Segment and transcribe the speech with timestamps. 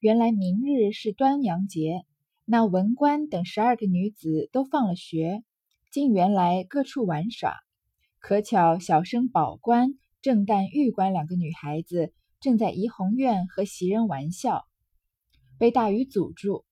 [0.00, 2.06] 原来明日是端阳节，
[2.46, 5.44] 那文官等十二个女子都放了学，
[5.90, 7.54] 进园来各处玩耍。
[8.18, 14.64] 可巧小生宝官、正旦玉官两个女孩子正在怡红院和袭人玩笑，
[15.58, 16.64] 被大雨阻住，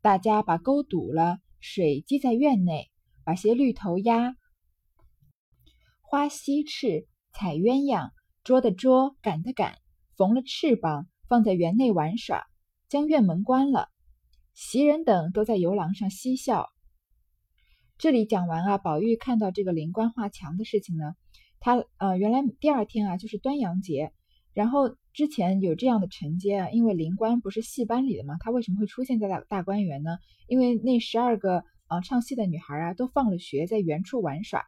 [0.00, 2.90] 大家把沟堵了，水积在院内，
[3.22, 4.34] 把些绿头鸭、
[6.00, 8.10] 花溪翅、彩鸳鸯
[8.42, 9.78] 捉的捉、赶的赶，
[10.16, 12.44] 缝了翅膀，放在园内玩耍，
[12.92, 13.88] 将院门关了。
[14.52, 16.68] 袭人等都在游廊上嬉笑。
[17.96, 21.14] 这里讲完啊，宝玉看到这个灵官画墙的事情呢，
[21.58, 24.12] 他呃原来第二天啊就是端阳节，
[24.52, 30.18] 然后之前有这样的承接啊，因为灵官不是戏班里的嘛，他为什么会出现在大大观园呢？
[30.46, 34.66] 因为那十二个啊唱戏的女孩啊都放了学，在原处玩耍，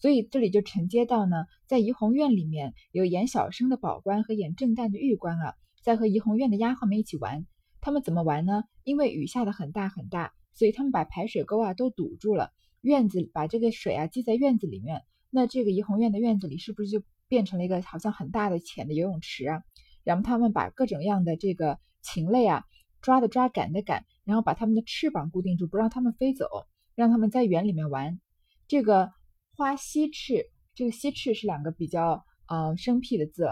[0.00, 7.44] 所以这里就承接到呢，在怡红院里面有演小生的宝官和演正旦的玉官啊，在和怡红院的丫鬟们一起玩，
[7.84, 8.64] 他们怎么玩呢？
[8.82, 12.50] 因为雨下的很大很大，所以他们把排水沟啊都堵住了。
[12.80, 19.62] 院子把这个水啊积在院子里面，那这个怡红院的院子里是不是就变成了一个好像很大的浅的游泳池啊？
[20.02, 22.64] 然后他们把各种样的这个禽类啊
[23.02, 26.46] 抓的抓赶的赶，然后把它们的翅膀固定住，不让它们飞走，
[26.94, 28.18] 让他们在园里面玩。
[28.66, 29.12] 这个
[29.56, 33.46] 花溪翅，这个溪翅是两个比较呃生僻的字，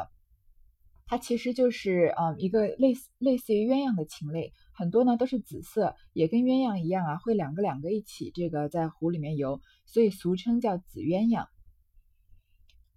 [1.06, 4.52] 它其实就是嗯一个类似类似于鸳鸯的禽类。
[4.72, 11.46] 很多呢都是紫色，也跟鸳鸯一样啊，会两个两个一起这个在湖里面游，所以俗称叫紫鸳鸯。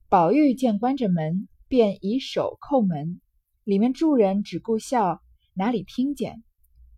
[0.07, 3.19] 宝玉见关着门，便以手叩门，
[3.63, 5.21] 里面住人只顾笑，
[5.53, 6.43] 哪里听见？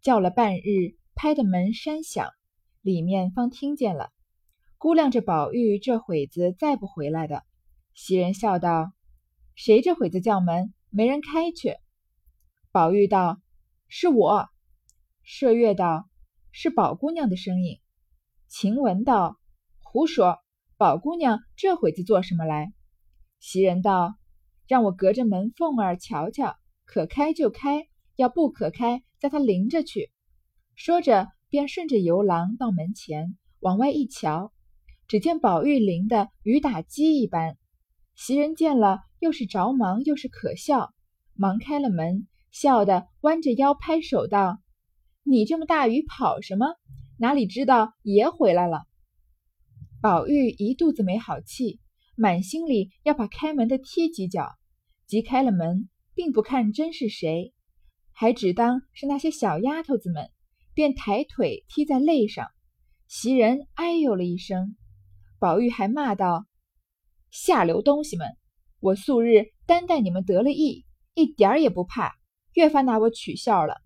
[0.02, 2.30] 叫了半日，拍的门山响，
[2.82, 4.12] 里面方听见了。
[4.78, 7.44] 估量着宝玉这会子再不回来的，
[7.96, 8.92] 袭人笑道
[9.56, 10.72] ：“谁这会子叫门？
[10.98, 11.76] 没人开去。”
[12.74, 13.40] 宝玉道
[13.88, 14.50] ：“是我。”
[15.24, 16.10] 麝月道
[16.52, 17.80] ：“是宝姑娘的声音。”
[18.50, 19.38] 晴雯道
[19.84, 20.40] ：“胡说！
[20.76, 22.74] 宝姑娘这会子做什么来？”
[23.40, 24.16] 袭人道
[24.68, 30.12] ：“让我隔着门缝儿瞧瞧，可开就开，要不可开，叫她淋着去。”
[30.74, 34.52] 说着，便顺着游廊到门前，往外一瞧，
[35.08, 37.56] 只见宝玉淋的雨打鸡一般。
[38.18, 40.92] 袭人见了，又是着忙又是可笑，
[41.36, 44.58] 忙开了门，笑得弯着腰拍手道。
[45.22, 46.66] 你这么大雨跑什么？
[47.20, 48.88] 哪里知道爷回来了？
[50.02, 51.80] 宝玉一肚子没好气，
[52.16, 54.56] 满心里要把开门的踢几脚，
[55.06, 57.54] 急开了门，并不看真是谁，
[58.14, 60.32] 还只当是那些小丫头子们，
[60.74, 62.48] 便抬腿踢在肋上。
[63.08, 64.76] 袭人哎呦了一声，
[65.38, 66.48] 宝玉还骂道
[67.32, 68.28] ：“下流东西们！
[68.80, 72.14] 我素日单待你们得了意，一点儿也不怕，
[72.54, 73.78] 越发拿我取笑了。”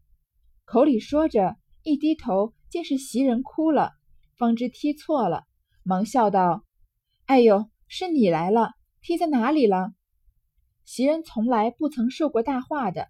[0.66, 3.92] 口里说着，一低头，见是袭人哭了，
[4.38, 5.46] 方知踢错了，
[5.84, 6.66] 忙笑道
[7.26, 9.94] ：“哎呦，是你来了，踢在哪里了？”
[10.84, 13.08] 袭人从来不曾受过大话的，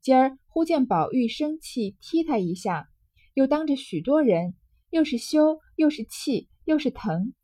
[0.00, 2.88] 今儿忽见宝玉生气，踢他一下，
[3.34, 4.56] 又当着许多人，
[4.90, 7.34] 又是羞，又是气，又是疼，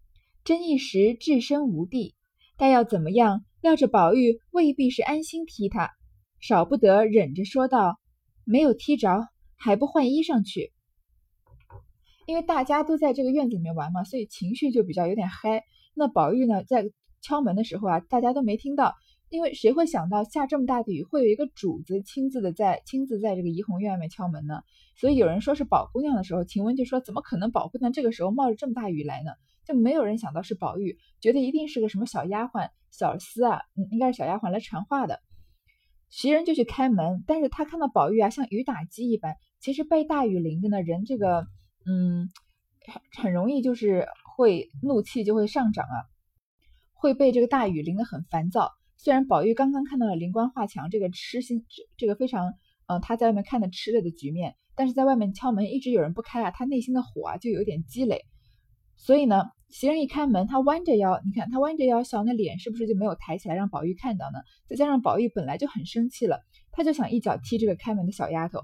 [0.42, 2.15] 真一时置身无地，
[2.56, 3.44] 但要怎么样？
[3.60, 5.90] 料着宝玉未必是安心踢他，
[6.40, 7.98] 少不得忍着说道
[8.44, 9.28] ：“没有踢着。”
[9.58, 10.70] 还不换衣裳去，
[12.26, 15.64] 因为大家都在这个院子里面玩嘛，所以情绪就比较有点嗨。
[15.94, 16.84] 那宝玉呢，在
[17.22, 18.94] 敲门的时候啊，大家都没听到，
[19.30, 24.60] 因为谁会想到下这么大的雨，会有一个主子亲自的在亲自在这个怡红院外面敲门呢？
[24.94, 29.30] 所以有人说是宝姑娘的时候，晴雯就说怎么可能宝姑娘这个时候冒着这么大雨来呢？
[29.66, 35.20] 就没有人想到是宝玉，觉得一定是个什么小丫鬟、小厮啊，嗯，应该是小丫鬟来传话的。
[36.08, 39.34] 袭人就去开门，但是他看到宝玉啊，像雨打鸡一般。
[39.58, 41.46] 其实被大雨淋的呢，人这个，
[41.84, 42.28] 嗯，
[42.86, 44.06] 很很容易就是
[44.36, 46.06] 会怒气就会上涨啊，
[46.92, 48.70] 会被这个大雨淋得很烦躁。
[48.96, 51.66] 虽然宝玉刚刚看到了灵官画墙这个痴心，
[51.96, 52.54] 这个非常，
[52.86, 58.24] 呃，他在外面看的吃了的局面，但是在外面敲门一直有人不开啊，他内心的火啊就有点积累。
[58.96, 64.38] 所以呢，袭人一开门，他弯着腰，你看他弯着腰笑，那脸是不是就没有抬起来让宝玉看到呢？
[64.68, 66.40] 再加上宝玉本来就很生气了，
[66.72, 68.60] 他就想一脚踢这个开门的小丫头。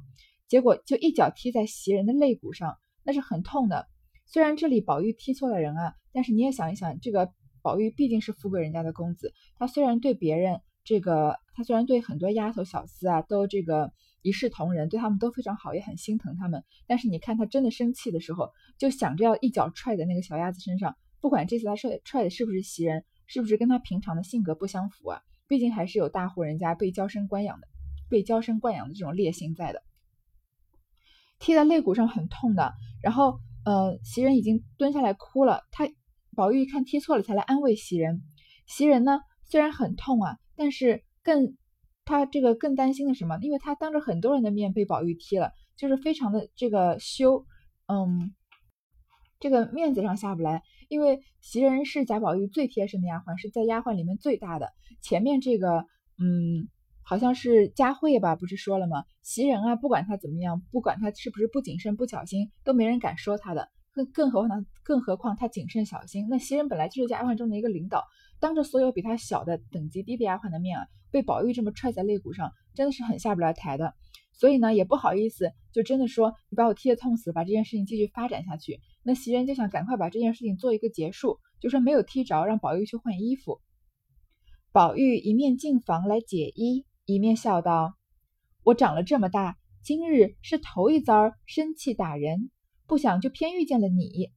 [0.49, 3.89] 结果就一脚踢在袭人的肋骨上，那是很痛的。
[4.27, 7.33] 虽然这里宝玉踢错了人啊，但是你也想一想，这个
[7.63, 13.93] 宝玉毕竟是富贵人家的公子，他虽然对别人这个，他虽然对很多丫头小厮啊都这个
[14.23, 16.65] 一视同仁，对他们都非常好，也很心疼他们。
[16.87, 20.97] 但是你看他真的生气的时候，就想着要一脚踹在那个小丫子身上。
[21.21, 25.21] 不管这次他踹踹的是不是袭人，是不是跟他平常的性格不相符啊？
[25.47, 27.69] 毕竟还是有大户人家被娇生惯养的，
[28.09, 29.83] 被娇生惯养的这种烈性在的。
[31.39, 32.73] 踢在肋骨上很痛的。
[33.03, 35.63] 然后呃，袭人已经蹲下来哭了。
[35.71, 35.89] 他
[36.35, 38.23] 宝玉一看踢错了，才来安慰袭人。
[38.67, 41.57] 袭人呢，虽然很痛啊，但是更
[42.05, 43.39] 他这个更担心的什么？
[43.43, 47.47] 因为他当着很多人的面被宝玉踢了，就是非常的这个羞，
[47.87, 48.35] 嗯，
[49.39, 50.63] 这个面子上下不来。
[50.89, 54.73] 因为袭人是贾宝玉最贴身的丫鬟，是在丫鬟里面最大的。
[55.01, 55.87] 前面这个，
[56.19, 56.69] 嗯，
[57.03, 59.05] 好像是佳慧吧，不是说了吗？
[59.23, 63.71] 袭人啊，不管她怎么样，不管她是不是不谨慎、不小心，都没人敢说她的。
[63.93, 66.27] 更更何况呢，更何况他谨慎小心。
[66.29, 68.05] 那袭人本来就是丫鬟中的一个领导，
[68.41, 73.95] 当着所有比他小的等级低的丫鬟的面啊，被宝玉这么踹在肋骨上，真的是很下不来台的。
[74.33, 78.81] 所以呢，也不好意思，就真的说你把我踢得痛死，把这件事情继续发展下去。
[79.03, 83.61] 那袭人就想赶快把这件事情做一个结束，就说没有踢着，让宝玉去换衣服。
[84.73, 87.95] 宝玉一面进房来解衣，一面笑道
[88.65, 92.51] ：“我长了这么大，今日是头一遭生气打人，
[92.93, 94.33] 不想就偏遇见了你。”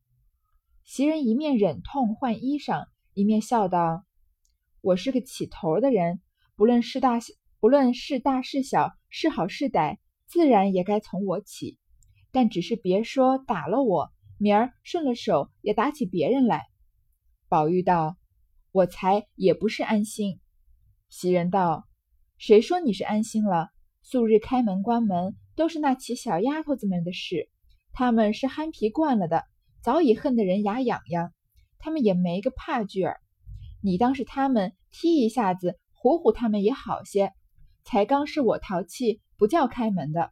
[0.85, 4.05] 袭人一面忍痛换衣裳，一面笑道
[4.79, 6.21] ：“我是个起头的人，
[6.55, 7.19] 不论是大
[7.59, 11.77] 不论是大是小，是好是歹，自然也该从我起。
[12.31, 14.09] 但只是别说打了我。”
[14.39, 16.63] 明儿顺了手也打起别人来。
[17.49, 18.15] 宝玉道
[18.71, 20.39] ：“我才也不是安心。”
[21.11, 21.89] 袭人道
[22.39, 23.67] ：“谁说你是安心了？
[24.01, 27.49] 素日开门关门都是那起小丫头子们的事，
[27.95, 29.45] 他们是憨皮惯了的，
[29.81, 31.31] 早已恨得人牙痒痒。
[31.79, 33.21] 他们也没个怕句儿。
[33.81, 37.31] 你当是他们踢一下子，唬唬他们也好些。
[37.85, 40.31] 才刚是我淘气，不叫开门的。”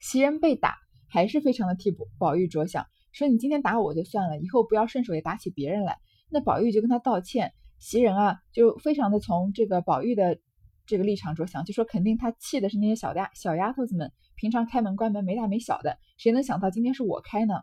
[0.00, 0.76] 袭人被打。
[1.10, 5.96] 还是非常的替宝宝玉着想，说你今天打我就算了，以后不要顺手也打起别人来。
[6.28, 10.38] 那宝玉就跟他道歉，袭人啊就非常的从这个宝玉的
[10.84, 17.54] 这个立场着想，就说肯定他气的是那些小丫小丫头子们，平常开门关门没大没小的，谁能想到今天是我开呢？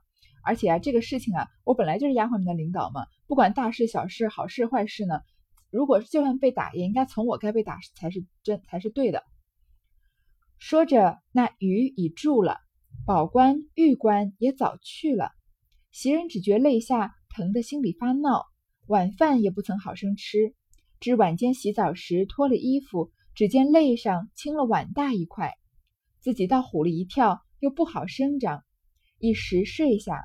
[0.43, 5.21] 而且啊这个事情啊，我本来就是丫鬟们的领导嘛，不管大事小事好事坏事呢，
[5.71, 9.23] 如果就算被打，也应该从我该被打才是真才是对的。
[10.59, 12.59] 说着，那雨已住了。
[13.05, 15.31] 宝官、玉官也早去了，
[15.91, 18.45] 袭人只觉肋下疼得心里发闹，
[18.87, 20.53] 晚饭也不曾好生吃。
[20.99, 25.53] 至晚间洗澡时脱了衣服，只见肋上青了碗大一块，
[26.25, 28.63] 自己倒唬了一跳，又不好生长，
[29.19, 30.23] 一时睡下，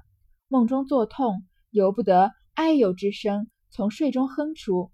[0.49, 4.91] 梦中作痛，由不得哎呦之声从睡中哼出。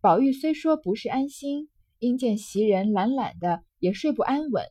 [0.00, 4.64] 宝玉虽说不是安心，因见袭人懒懒的，也睡不安稳，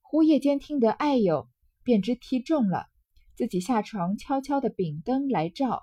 [0.00, 1.50] 忽夜间听得哎呦。
[1.82, 2.86] 便知踢中了，
[3.34, 5.82] 自己下床悄悄的秉灯来照，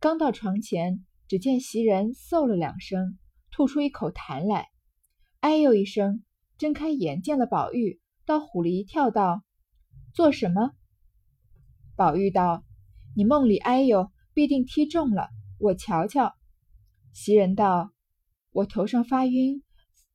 [0.00, 3.20] 刚到床前，只见袭人嗽了两声，
[3.52, 4.66] 吐出一口痰来，
[5.38, 6.24] 哎呦一声，
[6.58, 9.42] 睁开眼见了宝玉，倒唬了一跳，道
[10.14, 10.72] ：“做什么？”
[11.96, 12.64] 宝玉道
[13.14, 15.28] ：“你梦里哎呦，必定踢中了，
[15.58, 16.34] 我瞧瞧。”
[17.12, 17.92] 袭人道
[18.50, 19.62] ：“我头上发晕，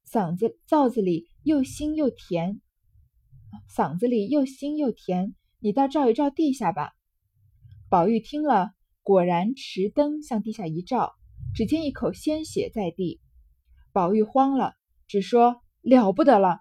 [0.05, 2.61] 嗓子灶子里又腥又甜。”
[3.73, 6.91] 嗓子里又腥又甜，你倒照一照地下吧。
[7.89, 8.71] 宝玉听了，
[9.01, 11.13] 果然持灯向地下一照，
[11.55, 13.21] 只见一口鲜血在地。
[13.91, 14.75] 宝玉慌了，
[15.07, 16.59] 只说了不得了。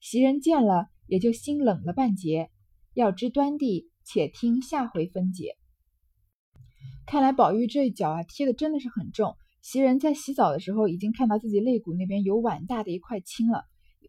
[0.00, 2.50] 袭人见了，也就心冷了半截。
[2.94, 5.56] 要知端地，且听下回分解。
[7.06, 9.36] 看来宝玉这一脚啊，踢的真的是很重。
[9.60, 13.64] 袭人在洗澡的时候，已经看到自己肋骨那边有碗大的一块青了。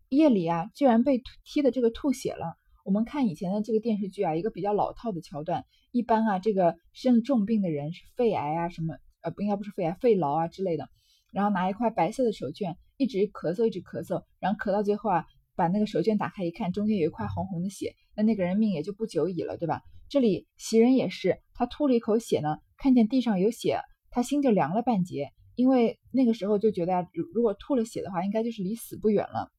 [0.08, 2.56] 夜里啊，居然被踢的这个吐血了。
[2.86, 10.88] 我们看以前的这个电视剧啊，一个比较老套的桥段，一般啊，这个生重病的人是肺癌啊什么，呃，不应该不是肺癌，肺痨啊之类的，
[11.32, 15.26] 然后拿一块白色的手绢，一直咳嗽，一直咳嗽，然后咳到最后啊，
[15.62, 19.84] 把那个手绢打开一看，中间有一块红红的血，那那个人命也就不久矣了，对吧？
[20.10, 29.52] 这里袭人也是，他吐了一口血呢，看见地上有血，他心就凉了半截，因为那个时候就觉得，如如果吐了血的话，应该就是离死不远了。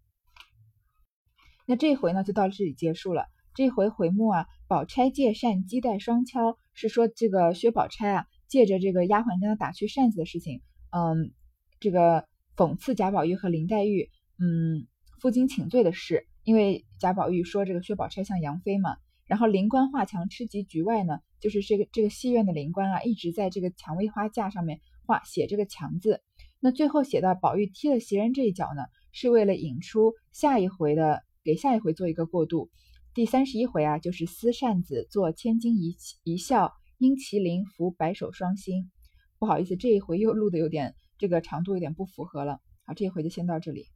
[1.66, 3.26] 那这回呢，就到这里结束了。
[3.54, 11.30] 这回回目啊，宝钗借扇击带双敲，是说这个薛宝钗啊，借着这个丫鬟跟她打去扇子的事情，嗯，
[11.78, 14.88] 这个讽刺贾宝玉和林黛玉，嗯，
[15.23, 16.26] 负荆请罪的事。
[16.43, 26.21] 因为贾宝玉说这个薛宝钗像杨妃嘛，然后灵官画墙吃及局外呢，就是这个这个戏院的灵官啊，一直在这个蔷薇花架上面画写这个墙字。
[26.61, 31.23] 那最后写到宝玉踢了袭人这一脚呢，是为了引出下一回的。
[31.45, 32.71] 给下一回做一个过渡，
[33.14, 38.93] 第三十一回啊，就是撕扇子做千金一一笑，因麒麟伏白首双星。
[39.41, 42.61] 不好意思，这一回又录的有点这个长度有点不符合了。
[42.85, 43.87] 好，这一回就先到这里。